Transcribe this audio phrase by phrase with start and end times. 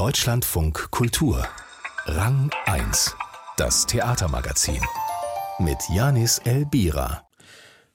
[0.00, 1.46] Deutschlandfunk Kultur.
[2.06, 3.14] Rang 1.
[3.58, 4.80] Das Theatermagazin.
[5.58, 7.29] Mit Janis Elbira.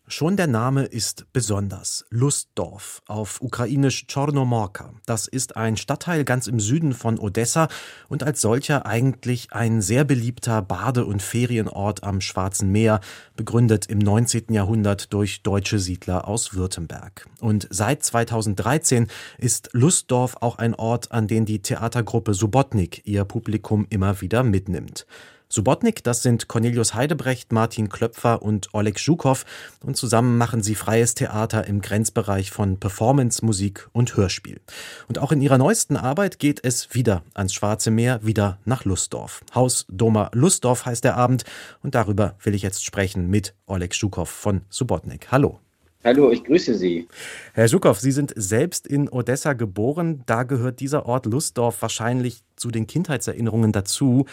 [0.08, 2.06] Schon der Name ist besonders.
[2.12, 4.94] Lustdorf, auf ukrainisch Chornomorka.
[5.08, 7.70] Das ist ein Stadtteil ganz im Süden von Odessa
[8.08, 13.00] und als solcher eigentlich ein sehr beliebter Bade- und Ferienort am Schwarzen Meer,
[13.36, 14.54] begründet im 19.
[14.54, 17.28] Jahrhundert durch deutsche Siedler aus Württemberg.
[17.42, 19.08] Und seit 2013
[19.40, 25.08] ist Lustdorf auch ein Ort, an den die Theatergruppe Subotnik ihr Publikum immer wieder mitnimmt.
[25.56, 29.46] Subotnik, das sind Cornelius Heidebrecht, Martin Klöpfer und Oleg Zhukow
[29.86, 34.60] und zusammen machen sie freies Theater im Grenzbereich von Performance, Musik und Hörspiel.
[35.08, 39.46] Und auch in ihrer neuesten Arbeit geht es wieder ans Schwarze Meer, wieder nach Lustdorf.
[39.56, 41.46] Haus Doma Lustdorf heißt der Abend
[41.82, 45.32] und darüber will ich jetzt sprechen mit Oleg Zhukow von Subotnik.
[45.32, 45.62] Hallo.
[46.06, 47.08] Hallo, ich grüße Sie.
[47.54, 50.22] Herr Zhukow, Sie sind selbst in Odessa geboren.
[50.28, 54.28] Da gehört dieser Ort Lustdorf wahrscheinlich zu den Kindheitserinnerungen dazu.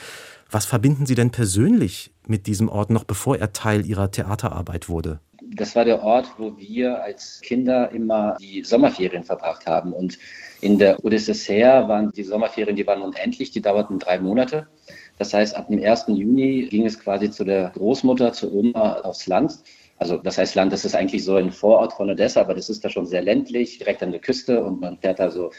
[0.52, 5.18] Was verbinden Sie denn persönlich mit diesem Ort noch bevor er Teil Ihrer Theaterarbeit wurde?
[5.54, 9.94] Das war der Ort, wo wir als Kinder immer die Sommerferien verbracht haben.
[9.94, 10.18] Und
[10.60, 14.66] in der Odysseia waren die Sommerferien, die waren unendlich, die dauerten drei Monate.
[15.16, 16.04] Das heißt, ab dem 1.
[16.08, 19.58] Juni ging es quasi zu der Großmutter, zur Oma aufs Land.
[19.96, 22.84] Also das heißt Land, das ist eigentlich so ein Vorort von Odessa, aber das ist
[22.84, 25.50] da schon sehr ländlich, direkt an der Küste und man fährt da so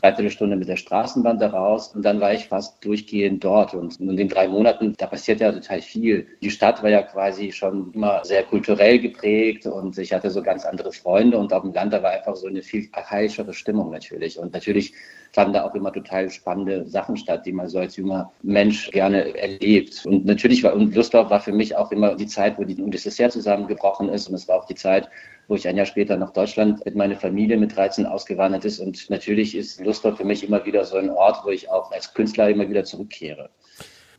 [0.00, 3.74] dreiviertel Stunde mit der Straßenbahn da raus und dann war ich fast durchgehend dort.
[3.74, 6.26] Und in den drei Monaten, da passiert ja total viel.
[6.40, 10.64] Die Stadt war ja quasi schon immer sehr kulturell geprägt und ich hatte so ganz
[10.64, 14.38] andere Freunde und auf dem Land, da war einfach so eine viel archaischere Stimmung natürlich.
[14.38, 14.94] Und natürlich
[15.32, 19.36] fanden da auch immer total spannende Sachen statt, die man so als junger Mensch gerne
[19.36, 20.06] erlebt.
[20.06, 23.30] Und natürlich war, und Lustdorf war für mich auch immer die Zeit, wo die UdSSR
[23.30, 25.08] zusammengebrochen ist und es war auch die Zeit,
[25.48, 28.78] wo ich ein Jahr später nach Deutschland mit meiner Familie mit 13 ausgewandert ist.
[28.78, 32.12] Und natürlich ist Lustdorf für mich immer wieder so ein Ort, wo ich auch als
[32.14, 33.50] Künstler immer wieder zurückkehre.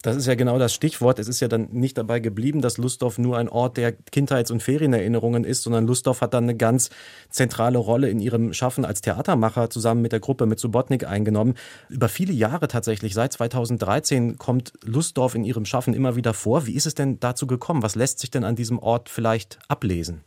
[0.02, 1.20] Das ist ja genau das Stichwort.
[1.20, 4.64] Es ist ja dann nicht dabei geblieben, dass Lustdorf nur ein Ort der Kindheits- und
[4.64, 6.90] Ferienerinnerungen ist, sondern Lustdorf hat dann eine ganz
[7.30, 11.56] zentrale Rolle in ihrem Schaffen als Theatermacher zusammen mit der Gruppe mit Subotnik eingenommen.
[11.90, 16.66] Über viele Jahre tatsächlich, seit 2013 kommt Lustdorf in ihrem Schaffen immer wieder vor.
[16.66, 17.84] Wie ist es denn dazu gekommen?
[17.84, 20.22] Was lässt sich denn an diesem Ort vielleicht ablesen?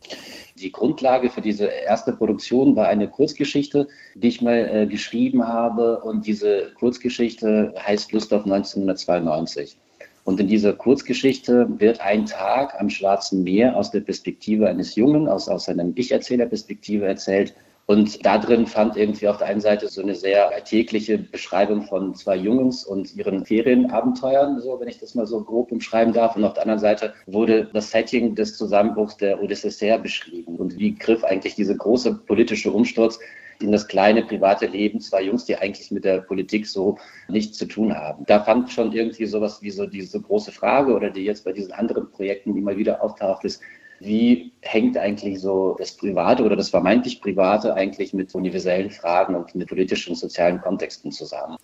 [0.55, 5.99] Die Grundlage für diese erste Produktion war eine Kurzgeschichte, die ich mal äh, geschrieben habe.
[6.01, 9.62] Und diese Kurzgeschichte heißt Lust auf 1992.
[10.23, 15.27] Und in dieser Kurzgeschichte wird ein Tag am Schwarzen Meer aus der Perspektive eines Jungen,
[15.27, 17.53] aus, aus einer Ich-Erzähler-Perspektive erzählt,
[17.85, 22.15] und da drin fand irgendwie auf der einen Seite so eine sehr alltägliche Beschreibung von
[22.15, 26.37] zwei Jungs und ihren Ferienabenteuern, so wenn ich das mal so grob umschreiben darf.
[26.37, 30.95] Und auf der anderen Seite wurde das Setting des Zusammenbruchs der Odyssee beschrieben und wie
[30.95, 33.19] griff eigentlich diese große politische Umsturz
[33.61, 36.97] in das kleine private Leben zwei Jungs, die eigentlich mit der Politik so
[37.27, 38.25] nichts zu tun haben.
[38.25, 41.71] Da fand schon irgendwie sowas wie so diese große Frage oder die jetzt bei diesen
[41.71, 43.61] anderen Projekten immer wieder auftaucht, ist,
[43.99, 49.55] wie hängt eigentlich so das Private oder das vermeintlich Private eigentlich mit universellen Fragen und
[49.55, 51.55] mit politischen und sozialen Kontexten zusammen.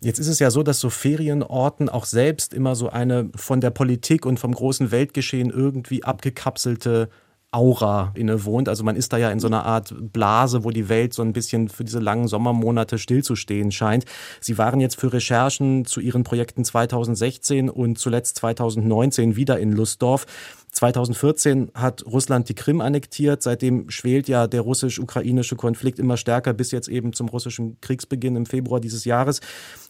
[0.00, 3.70] Jetzt ist es ja so, dass so Ferienorten auch selbst immer so eine von der
[3.70, 7.08] Politik und vom großen Weltgeschehen irgendwie abgekapselte
[7.56, 8.68] Aura innewohnt.
[8.68, 11.32] Also man ist da ja in so einer Art Blase, wo die Welt so ein
[11.32, 14.04] bisschen für diese langen Sommermonate stillzustehen scheint.
[14.42, 20.26] Sie waren jetzt für Recherchen zu Ihren Projekten 2016 und zuletzt 2019 wieder in Lustdorf.
[20.72, 23.42] 2014 hat Russland die Krim annektiert.
[23.42, 28.44] Seitdem schwelt ja der russisch-ukrainische Konflikt immer stärker bis jetzt eben zum russischen Kriegsbeginn im
[28.44, 29.40] Februar dieses Jahres.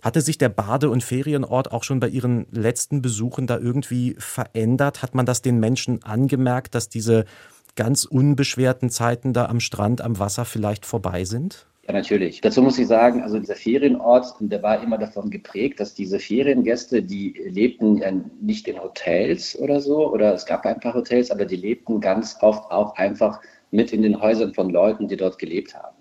[0.03, 5.03] Hatte sich der Bade- und Ferienort auch schon bei Ihren letzten Besuchen da irgendwie verändert?
[5.03, 7.25] Hat man das den Menschen angemerkt, dass diese
[7.77, 11.67] ganz unbeschwerten Zeiten da am Strand, am Wasser vielleicht vorbei sind?
[11.87, 12.41] Ja, natürlich.
[12.41, 17.01] Dazu muss ich sagen, also dieser Ferienort, der war immer davon geprägt, dass diese Feriengäste,
[17.01, 18.11] die lebten ja
[18.41, 22.39] nicht in Hotels oder so, oder es gab ein paar Hotels, aber die lebten ganz
[22.41, 25.97] oft auch einfach mit in den Häusern von Leuten, die dort gelebt haben.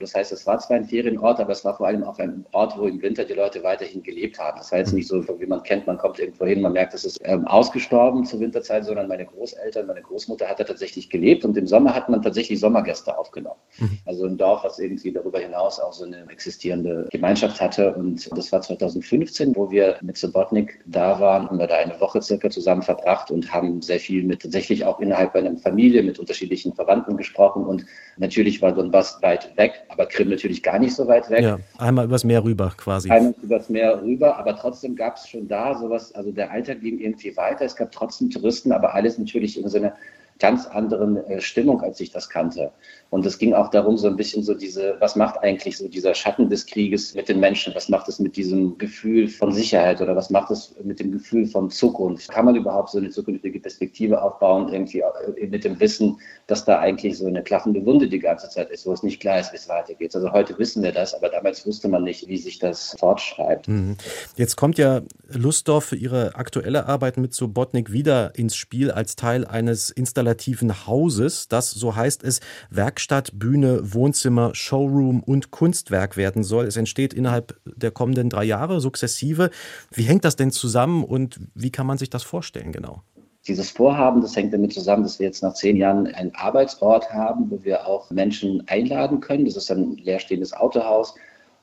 [0.00, 2.78] Das heißt, es war zwar ein Ferienort, aber es war vor allem auch ein Ort,
[2.78, 4.58] wo im Winter die Leute weiterhin gelebt haben.
[4.58, 7.04] Das war jetzt nicht so, wie man kennt, man kommt irgendwo hin, man merkt, es
[7.04, 11.56] ist ähm, ausgestorben zur Winterzeit, sondern meine Großeltern, meine Großmutter hat da tatsächlich gelebt und
[11.56, 13.58] im Sommer hat man tatsächlich Sommergäste aufgenommen.
[13.78, 13.98] Mhm.
[14.04, 17.94] Also ein Dorf, was irgendwie darüber hinaus auch so eine existierende Gemeinschaft hatte.
[17.94, 22.22] Und das war 2015, wo wir mit Subotnik da waren, haben wir da eine Woche
[22.22, 26.74] circa zusammen verbracht und haben sehr viel mit tatsächlich auch innerhalb einer Familie mit unterschiedlichen
[26.74, 27.64] Verwandten gesprochen.
[27.64, 27.84] Und
[28.16, 31.42] natürlich war Donbass weit weg, aber Krim natürlich gar nicht so weit weg.
[31.42, 33.10] Ja, einmal übers Meer rüber quasi.
[33.10, 36.98] Einmal übers Meer rüber, aber trotzdem gab es schon da sowas, also der Alltag ging
[36.98, 37.64] irgendwie weiter.
[37.64, 39.94] Es gab trotzdem Touristen, aber alles natürlich in so einer
[40.38, 42.70] ganz anderen äh, Stimmung, als ich das kannte.
[43.10, 46.14] Und es ging auch darum, so ein bisschen so diese, was macht eigentlich so dieser
[46.14, 47.74] Schatten des Krieges mit den Menschen?
[47.74, 51.46] Was macht es mit diesem Gefühl von Sicherheit oder was macht es mit dem Gefühl
[51.46, 52.28] von Zukunft?
[52.28, 56.80] Kann man überhaupt so eine zukünftige Perspektive aufbauen, irgendwie äh, mit dem Wissen, dass da
[56.80, 59.56] eigentlich so eine klaffende Wunde die ganze Zeit ist, wo es nicht klar ist, wie
[59.56, 60.14] es weitergeht?
[60.14, 63.68] Also heute wissen wir das, aber damals wusste man nicht, wie sich das fortschreibt.
[63.68, 63.96] Mhm.
[64.36, 69.46] Jetzt kommt ja Lustdorf für ihre aktuelle Arbeit mit Sobotnik wieder ins Spiel als Teil
[69.46, 72.40] eines installativen Hauses, das, so heißt es,
[72.70, 76.66] Werk Werkstatt, Bühne, Wohnzimmer, Showroom und Kunstwerk werden soll.
[76.66, 79.50] Es entsteht innerhalb der kommenden drei Jahre sukzessive.
[79.92, 83.02] Wie hängt das denn zusammen und wie kann man sich das vorstellen genau?
[83.46, 87.48] Dieses Vorhaben, das hängt damit zusammen, dass wir jetzt nach zehn Jahren einen Arbeitsort haben,
[87.52, 89.44] wo wir auch Menschen einladen können.
[89.44, 91.14] Das ist ein leerstehendes Autohaus,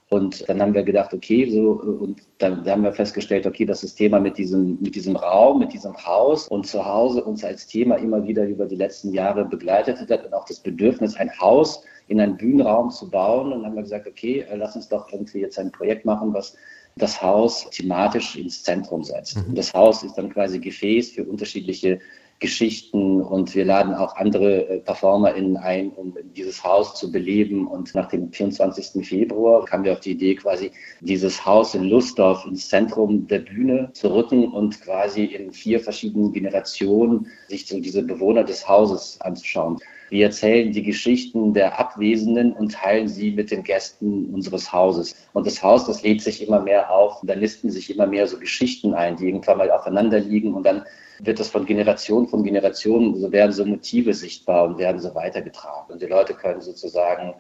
[0.10, 3.96] und dann haben wir gedacht, okay, so, und dann haben wir festgestellt, okay, das ist
[3.96, 7.96] Thema mit diesem, mit diesem Raum, mit diesem Haus und zu Hause uns als Thema
[7.96, 12.22] immer wieder über die letzten Jahre begleitet hat und auch das Bedürfnis, ein Haus in
[12.22, 13.52] einen Bühnenraum zu bauen.
[13.52, 16.34] Und dann haben wir gesagt, okay, äh, lass uns doch irgendwie jetzt ein Projekt machen,
[16.34, 16.56] was
[16.98, 19.38] das Haus thematisch ins Zentrum setzt.
[19.38, 19.56] Mhm.
[19.56, 22.00] Das Haus ist dann quasi Gefäß für unterschiedliche
[22.40, 27.66] Geschichten und wir laden auch andere äh, PerformerInnen ein, um dieses Haus zu beleben.
[27.66, 29.06] Und nach dem 24.
[29.06, 33.90] Februar kamen wir auf die Idee, quasi dieses Haus in Lustdorf ins Zentrum der Bühne
[33.94, 39.80] zu rücken und quasi in vier verschiedenen Generationen sich so diese Bewohner des Hauses anzuschauen.
[40.10, 45.16] Wir erzählen die Geschichten der Abwesenden und teilen sie mit den Gästen unseres Hauses.
[45.34, 47.22] Und das Haus, das lädt sich immer mehr auf.
[47.22, 50.64] Und da listen sich immer mehr so Geschichten ein, die irgendwann mal aufeinander liegen und
[50.64, 50.86] dann
[51.20, 55.94] wird das von Generation von Generation, so werden so Motive sichtbar und werden so weitergetragen.
[55.94, 57.34] Und die Leute können sozusagen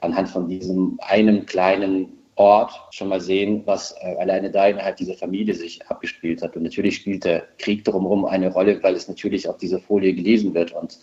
[0.00, 5.14] anhand von diesem einem kleinen Ort schon mal sehen, was äh, alleine da innerhalb dieser
[5.14, 6.56] Familie sich abgespielt hat.
[6.56, 10.54] Und natürlich spielt der Krieg drumherum eine Rolle, weil es natürlich auf dieser Folie gelesen
[10.54, 10.72] wird.
[10.72, 10.98] Und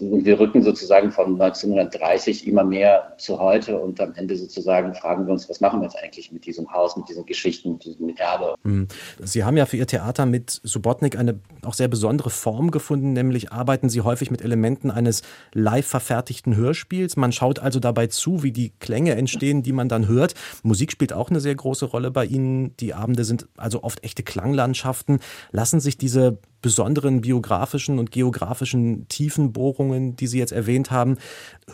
[0.00, 5.26] und wir rücken sozusagen von 1930 immer mehr zu heute und am Ende sozusagen fragen
[5.26, 8.08] wir uns, was machen wir jetzt eigentlich mit diesem Haus, mit diesen Geschichten, mit diesem
[8.16, 8.54] Erbe.
[8.62, 8.88] Hm.
[9.22, 13.52] Sie haben ja für Ihr Theater mit Subotnik eine auch sehr besondere Form gefunden, nämlich
[13.52, 17.16] arbeiten Sie häufig mit Elementen eines live verfertigten Hörspiels.
[17.16, 20.34] Man schaut also dabei zu, wie die Klänge entstehen, die man dann hört.
[20.62, 22.76] Musik spielt auch eine sehr große Rolle bei Ihnen.
[22.78, 25.20] Die Abende sind also oft echte Klanglandschaften.
[25.52, 31.18] Lassen sich diese besonderen biografischen und geografischen Tiefenbohrungen, die Sie jetzt erwähnt haben,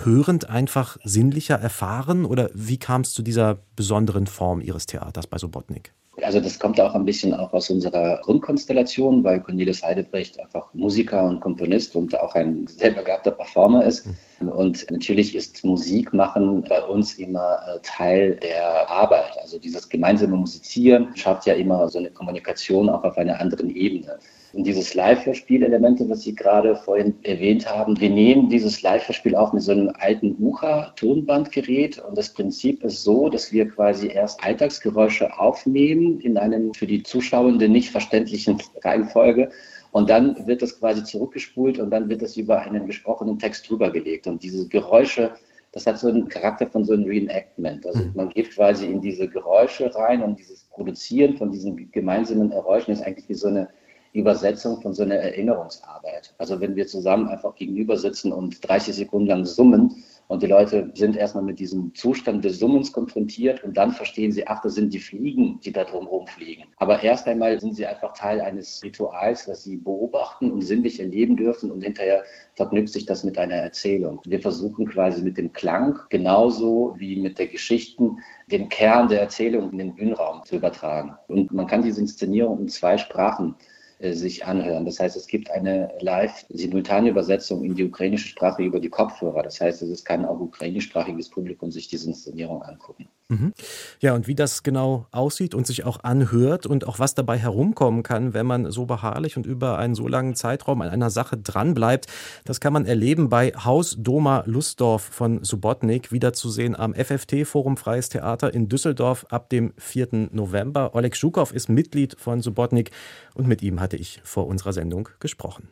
[0.02, 2.24] hörend einfach sinnlicher erfahren?
[2.24, 5.92] Oder wie kam es zu dieser besonderen Form Ihres Theaters bei Sobotnik?
[6.22, 11.22] Also das kommt auch ein bisschen auch aus unserer Grundkonstellation, weil Cornelis Heidebrecht einfach Musiker
[11.22, 14.08] und Komponist und auch ein sehr begabter Performer ist.
[14.48, 19.36] Und natürlich ist Musik machen bei uns immer äh, Teil der Arbeit.
[19.42, 24.18] Also dieses gemeinsame Musizieren schafft ja immer so eine Kommunikation auch auf einer anderen Ebene.
[24.52, 29.62] Und dieses Live-Hörspiel-Elemente, was Sie gerade vorhin erwähnt haben, wir nehmen dieses Live-Hörspiel auch mit
[29.62, 31.98] so einem alten UCHA-Tonbandgerät.
[31.98, 37.02] Und das Prinzip ist so, dass wir quasi erst Alltagsgeräusche aufnehmen in einem für die
[37.02, 39.50] Zuschauenden nicht verständlichen Reihenfolge.
[39.92, 43.90] Und dann wird das quasi zurückgespult und dann wird das über einen gesprochenen Text drüber
[43.90, 44.26] gelegt.
[44.26, 45.32] Und diese Geräusche,
[45.72, 47.86] das hat so einen Charakter von so einem Reenactment.
[47.86, 48.12] Also mhm.
[48.14, 53.02] man geht quasi in diese Geräusche rein und dieses Produzieren von diesen gemeinsamen Geräuschen ist
[53.02, 53.68] eigentlich wie so eine
[54.12, 56.34] Übersetzung von so einer Erinnerungsarbeit.
[56.38, 60.92] Also wenn wir zusammen einfach gegenüber sitzen und 30 Sekunden lang summen und die Leute
[60.94, 64.94] sind erstmal mit diesem Zustand des Summens konfrontiert und dann verstehen sie, ach, das sind
[64.94, 66.66] die Fliegen, die da drumherum fliegen.
[66.76, 71.36] Aber erst einmal sind sie einfach Teil eines Rituals, das sie beobachten und sinnlich erleben
[71.36, 72.22] dürfen und hinterher
[72.54, 74.20] verknüpft sich das mit einer Erzählung.
[74.24, 78.18] Wir versuchen quasi mit dem Klang genauso wie mit der Geschichten
[78.52, 81.16] den Kern der Erzählung in den Bühnenraum zu übertragen.
[81.26, 83.56] Und man kann diese Inszenierung in zwei Sprachen
[84.02, 84.84] sich anhören.
[84.84, 89.42] Das heißt, es gibt eine live-simultane Übersetzung in die ukrainische Sprache über die Kopfhörer.
[89.42, 93.08] Das heißt, es kann auch ukrainischsprachiges Publikum sich diese Inszenierung angucken.
[93.30, 93.52] Mhm.
[94.00, 98.02] Ja, und wie das genau aussieht und sich auch anhört und auch was dabei herumkommen
[98.02, 102.06] kann, wenn man so beharrlich und über einen so langen Zeitraum an einer Sache dranbleibt,
[102.44, 108.08] das kann man erleben bei Haus Doma Lustdorf von Subotnik, wiederzusehen am FFT Forum Freies
[108.08, 110.30] Theater in Düsseldorf ab dem 4.
[110.32, 110.96] November.
[110.96, 112.90] Oleg Schukow ist Mitglied von Subotnik
[113.34, 115.68] und mit ihm hatte ich vor unserer Sendung gesprochen.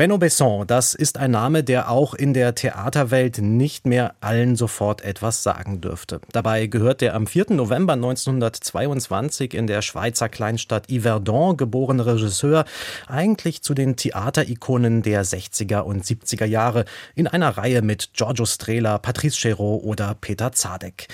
[0.00, 5.02] Benno Besson, das ist ein Name, der auch in der Theaterwelt nicht mehr allen sofort
[5.02, 6.20] etwas sagen dürfte.
[6.30, 7.46] Dabei gehört der am 4.
[7.54, 12.64] November 1922 in der Schweizer Kleinstadt Yverdon geborene Regisseur
[13.08, 16.84] eigentlich zu den Theaterikonen der 60er und 70er Jahre
[17.16, 21.08] in einer Reihe mit Giorgio Strehler, Patrice Chéreau oder Peter Zadek.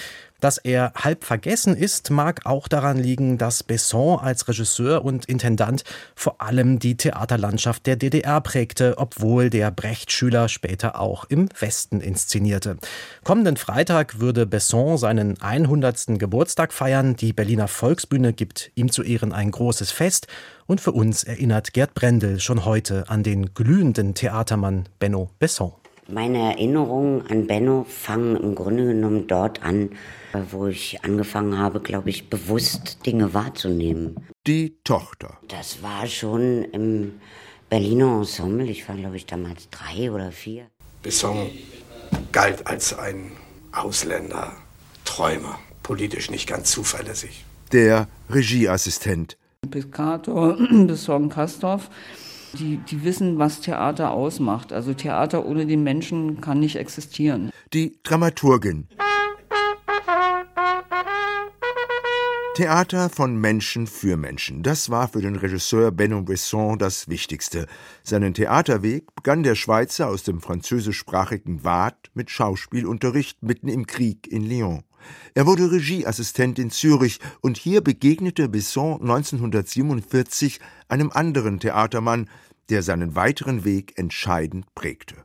[0.45, 5.85] Dass er halb vergessen ist, mag auch daran liegen, dass Besson als Regisseur und Intendant
[6.15, 12.77] vor allem die Theaterlandschaft der DDR prägte, obwohl der Brecht-Schüler später auch im Westen inszenierte.
[13.23, 16.19] Kommenden Freitag würde Besson seinen 100.
[16.19, 17.17] Geburtstag feiern.
[17.17, 20.27] Die Berliner Volksbühne gibt ihm zu Ehren ein großes Fest.
[20.67, 25.73] Und für uns erinnert Gerd Brendel schon heute an den glühenden Theatermann Benno Besson.
[26.09, 29.91] Meine Erinnerungen an Benno fangen im Grunde genommen dort an,
[30.51, 34.17] wo ich angefangen habe, glaube ich, bewusst Dinge wahrzunehmen.
[34.47, 35.39] Die Tochter.
[35.49, 37.13] Das war schon im
[37.71, 38.67] Berliner Ensemble.
[38.67, 40.67] Ich war, glaube ich, damals drei oder vier.
[41.03, 41.51] Besson
[42.33, 43.33] galt als ein
[43.73, 44.53] Ausländer,
[45.07, 47.47] Träumer, politisch nicht ganz zuverlässig.
[47.73, 49.39] Der Regieassistent.
[49.71, 51.89] Piscator, Besson Kastorf
[52.55, 54.73] die, die wissen, was Theater ausmacht.
[54.73, 57.51] Also Theater ohne den Menschen kann nicht existieren.
[57.73, 58.89] Die Dramaturgin.
[62.55, 64.63] Theater von Menschen für Menschen.
[64.63, 67.67] Das war für den Regisseur Benno Besson das Wichtigste.
[68.05, 74.49] Seinen Theaterweg begann der Schweizer aus dem französischsprachigen Waadt mit Schauspielunterricht mitten im Krieg in
[74.49, 74.85] Lyon.
[75.35, 82.29] Er wurde Regieassistent in Zürich und hier begegnete Besson 1947 einem anderen Theatermann,
[82.71, 85.17] der seinen weiteren Weg entscheidend prägte.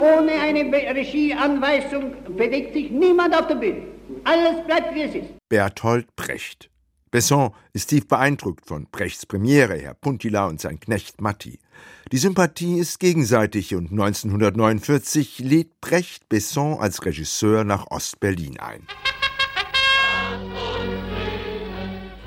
[0.00, 0.60] Ohne eine
[0.94, 3.82] Regieanweisung bewegt sich niemand auf der Bühne.
[4.24, 5.30] Alles bleibt wie es ist.
[5.48, 6.70] Bertolt Brecht.
[7.16, 11.58] Besson ist tief beeindruckt von Brechts Premiere, Herr Puntila und sein Knecht Matti.
[12.12, 18.86] Die Sympathie ist gegenseitig und 1949 lädt Brecht Besson als Regisseur nach Ostberlin ein.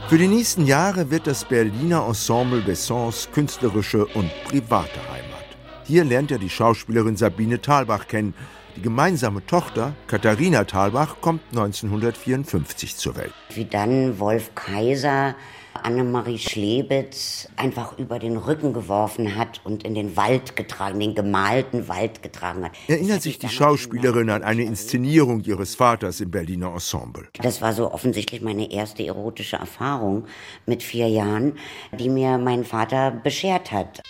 [0.07, 5.45] Für die nächsten Jahre wird das Berliner Ensemble Bessons künstlerische und private Heimat.
[5.85, 8.33] Hier lernt er die Schauspielerin Sabine Thalbach kennen.
[8.75, 13.33] Die gemeinsame Tochter, Katharina Thalbach, kommt 1954 zur Welt.
[13.53, 15.35] Wie dann Wolf Kaiser
[15.83, 21.87] Annemarie Schlebitz einfach über den Rücken geworfen hat und in den Wald getragen, den gemalten
[21.87, 22.71] Wald getragen hat.
[22.87, 27.27] Erinnert sich die Schauspielerin an eine Inszenierung ihres Vaters im Berliner Ensemble.
[27.41, 30.25] Das war so offensichtlich meine erste erotische Erfahrung
[30.65, 31.53] mit vier Jahren,
[31.97, 34.01] die mir mein Vater beschert hat.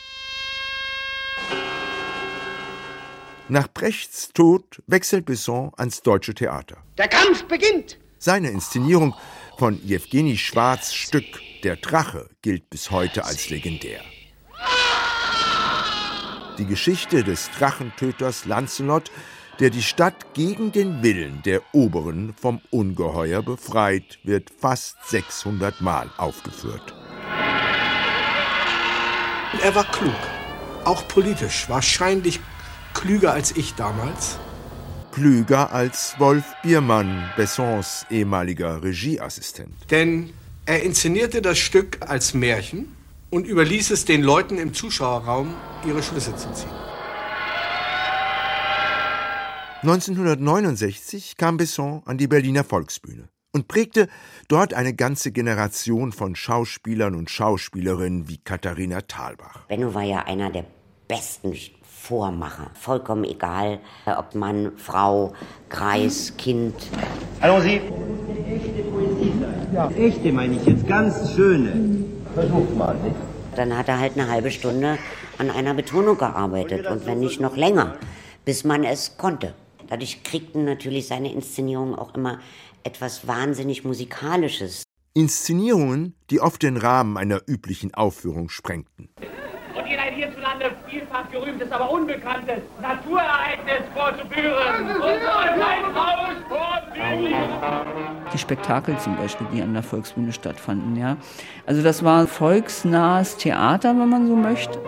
[3.52, 6.78] Nach Brechts Tod wechselt Besson ans Deutsche Theater.
[7.00, 7.98] Der Kampf beginnt!
[8.20, 9.16] Seine Inszenierung
[9.58, 11.26] von Jewgeni Schwarz Stück
[11.64, 14.02] Der Drache gilt bis heute als legendär.
[16.60, 19.10] Die Geschichte des Drachentöters Lancelot,
[19.60, 26.12] der die Stadt gegen den Willen der Oberen vom Ungeheuer befreit, wird fast 600 Mal
[26.18, 26.94] aufgeführt.
[29.64, 30.14] Er war klug,
[30.86, 32.40] auch politisch, wahrscheinlich
[32.94, 34.40] klüger als ich damals
[35.12, 39.74] klüger als Wolf Biermann, Bessons ehemaliger Regieassistent.
[39.92, 40.30] Denn
[40.66, 42.96] er inszenierte das Stück als Märchen
[43.30, 45.54] und überließ es den Leuten im Zuschauerraum,
[45.86, 46.70] ihre Schlüsse zu ziehen.
[49.82, 54.08] 1969 kam Besson an die Berliner Volksbühne und prägte
[54.48, 59.66] dort eine ganze Generation von Schauspielern und Schauspielerinnen wie Katharina Thalbach.
[59.68, 60.66] Benno war ja einer der
[61.08, 61.54] besten
[62.00, 62.72] Vormacher.
[62.74, 65.34] Vollkommen egal, ob Mann, Frau,
[65.68, 66.74] Kreis, Kind.
[67.42, 67.76] Hallo Sie.
[67.76, 69.68] Echte Poesie sein.
[69.74, 69.92] Ja.
[69.92, 72.06] Echte meine ich jetzt, ganz schöne.
[72.34, 73.16] Versucht mal, nicht?
[73.56, 74.98] Dann hat er halt eine halbe Stunde
[75.38, 77.98] an einer Betonung gearbeitet und wenn nicht noch länger,
[78.46, 79.54] bis man es konnte.
[79.88, 82.40] Dadurch kriegten natürlich seine Inszenierungen auch immer
[82.84, 84.84] etwas wahnsinnig Musikalisches.
[85.14, 89.10] Inszenierungen, die oft den Rahmen einer üblichen Aufführung sprengten
[90.20, 94.90] hierzulande vielfach gerühmtes, aber unbekanntes Naturereignis vorzuführen.
[98.34, 101.18] Die Spektakel zum Beispiel, die an der Volksbühne stattfanden, ja.
[101.66, 104.80] Also das war volksnahes Theater, wenn man so möchte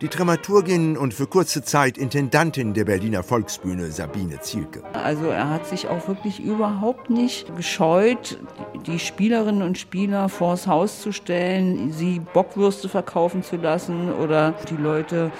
[0.00, 4.82] die Dramaturgin und für kurze Zeit Intendantin der Berliner Volksbühne Sabine Zielke.
[4.94, 8.38] Also er hat sich auch wirklich überhaupt nicht gescheut,
[8.86, 14.76] die Spielerinnen und Spieler vors Haus zu stellen, sie Bockwürste verkaufen zu lassen oder die
[14.76, 15.30] Leute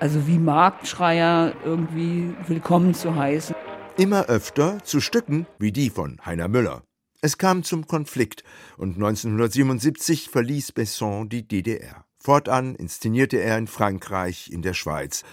[0.00, 3.54] also wie Marktschreier irgendwie willkommen zu heißen.
[3.96, 6.82] Immer öfter zu Stücken wie die von Heiner Müller.
[7.22, 8.44] Es kam zum Konflikt
[8.76, 12.03] und 1977 verließ Besson die DDR.
[12.24, 15.24] Fortan inszenierte er in Frankreich, in der Schweiz.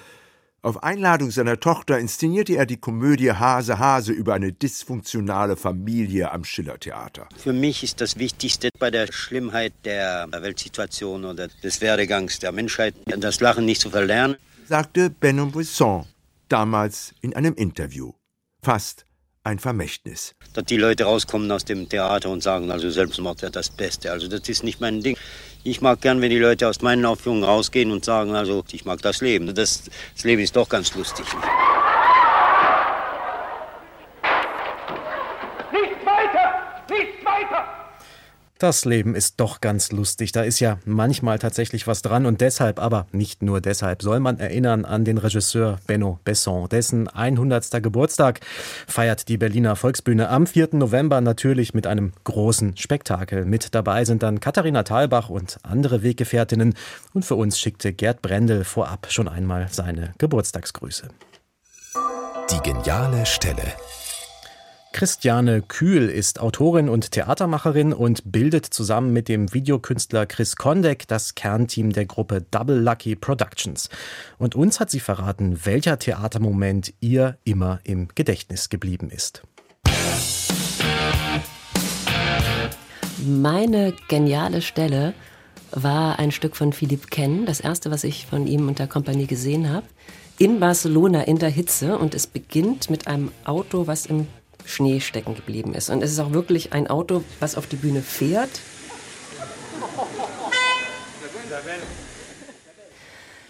[0.61, 6.43] Auf Einladung seiner Tochter inszenierte er die Komödie Hase Hase über eine dysfunktionale Familie am
[6.43, 7.29] Schillertheater.
[7.37, 12.93] Für mich ist das Wichtigste bei der Schlimmheit der Weltsituation oder des Werdegangs der Menschheit,
[13.05, 14.35] das Lachen nicht zu verlernen,
[14.67, 16.05] sagte Benon Brisson
[16.49, 18.11] damals in einem Interview.
[18.61, 19.05] fast
[19.43, 20.35] ein Vermächtnis.
[20.53, 24.11] Dass die Leute rauskommen aus dem Theater und sagen, also Selbstmord wäre das Beste.
[24.11, 25.17] Also das ist nicht mein Ding.
[25.63, 28.99] Ich mag gern, wenn die Leute aus meinen Aufführungen rausgehen und sagen, also ich mag
[29.03, 29.53] das Leben.
[29.53, 29.83] Das,
[30.15, 31.25] das Leben ist doch ganz lustig.
[35.71, 36.83] Nicht weiter!
[36.89, 37.67] Nicht weiter!
[38.61, 40.33] Das Leben ist doch ganz lustig.
[40.33, 44.37] Da ist ja manchmal tatsächlich was dran und deshalb, aber nicht nur deshalb, soll man
[44.37, 46.69] erinnern an den Regisseur Benno Besson.
[46.69, 47.81] Dessen 100.
[47.81, 48.39] Geburtstag
[48.85, 50.69] feiert die Berliner Volksbühne am 4.
[50.73, 53.45] November natürlich mit einem großen Spektakel.
[53.45, 56.75] Mit dabei sind dann Katharina Thalbach und andere Weggefährtinnen
[57.15, 61.07] und für uns schickte Gerd Brendel vorab schon einmal seine Geburtstagsgrüße.
[62.51, 63.73] Die geniale Stelle.
[64.93, 71.33] Christiane Kühl ist Autorin und Theatermacherin und bildet zusammen mit dem Videokünstler Chris Kondek das
[71.33, 73.89] Kernteam der Gruppe Double Lucky Productions.
[74.37, 79.43] Und uns hat sie verraten, welcher Theatermoment ihr immer im Gedächtnis geblieben ist.
[83.25, 85.13] Meine geniale Stelle
[85.71, 89.25] war ein Stück von Philipp Ken, das erste, was ich von ihm und der Kompanie
[89.27, 89.85] gesehen habe,
[90.37, 94.27] in Barcelona in der Hitze und es beginnt mit einem Auto, was im
[94.65, 95.89] Schnee stecken geblieben ist.
[95.89, 98.49] Und es ist auch wirklich ein Auto, was auf die Bühne fährt.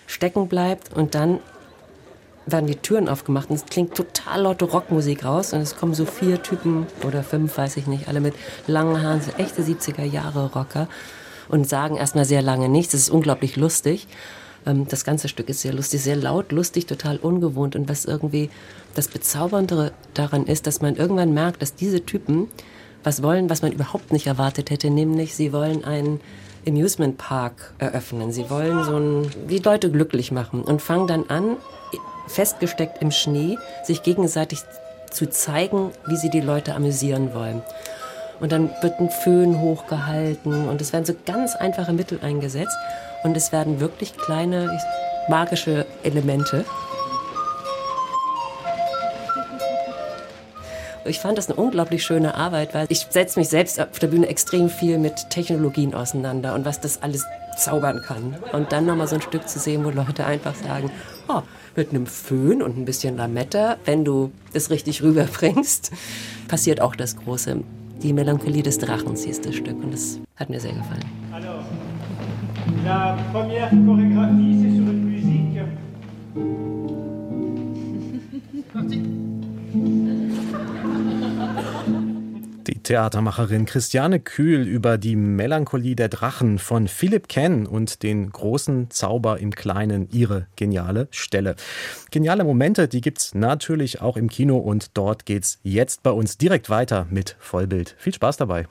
[0.07, 1.39] Stecken bleibt und dann
[2.45, 6.05] werden die Türen aufgemacht und es klingt total laute Rockmusik raus und es kommen so
[6.05, 8.33] vier Typen oder fünf, weiß ich nicht, alle mit
[8.67, 10.87] langen Haaren, so echte 70er Jahre Rocker
[11.47, 12.93] und sagen erstmal sehr lange nichts.
[12.93, 14.07] Das ist unglaublich lustig.
[14.65, 17.75] Ähm, das ganze Stück ist sehr lustig, sehr laut, lustig, total ungewohnt.
[17.75, 18.49] Und was irgendwie
[18.95, 22.47] das Bezaubernde daran ist, dass man irgendwann merkt, dass diese Typen
[23.03, 26.19] was wollen, was man überhaupt nicht erwartet hätte, nämlich sie wollen einen
[26.67, 28.31] Amusement Park eröffnen.
[28.31, 31.57] Sie wollen so ein, die Leute glücklich machen und fangen dann an,
[32.27, 34.59] festgesteckt im Schnee, sich gegenseitig
[35.09, 37.63] zu zeigen, wie sie die Leute amüsieren wollen.
[38.39, 42.75] Und dann wird ein Föhn hochgehalten und es werden so ganz einfache Mittel eingesetzt
[43.23, 44.79] und es werden wirklich kleine
[45.27, 46.65] magische Elemente.
[51.05, 54.27] Ich fand das eine unglaublich schöne Arbeit, weil ich setze mich selbst auf der Bühne
[54.27, 57.25] extrem viel mit Technologien auseinander und was das alles
[57.57, 58.35] zaubern kann.
[58.53, 60.91] Und dann nochmal so ein Stück zu sehen, wo Leute einfach sagen,
[61.27, 61.41] oh,
[61.75, 65.91] mit einem Föhn und ein bisschen Lametta, wenn du das richtig rüberbringst,
[66.47, 67.61] passiert auch das Große.
[68.03, 71.05] Die Melancholie des Drachens hieß das Stück und das hat mir sehr gefallen.
[72.83, 75.59] La première chorégraphie, c'est sur une musique.
[78.73, 79.01] Parti.
[82.67, 88.91] Die Theatermacherin Christiane Kühl über die Melancholie der Drachen von Philipp Ken und den großen
[88.91, 91.55] Zauber im Kleinen, ihre geniale Stelle.
[92.11, 96.69] Geniale Momente, die gibt's natürlich auch im Kino und dort geht's jetzt bei uns direkt
[96.69, 97.95] weiter mit Vollbild.
[97.97, 98.67] Viel Spaß dabei.